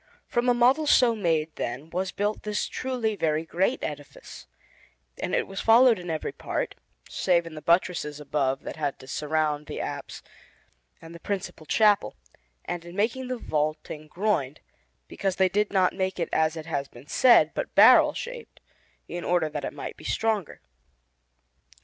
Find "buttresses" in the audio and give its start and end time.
7.61-8.19